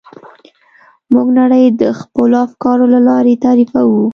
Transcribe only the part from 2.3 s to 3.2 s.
افکارو له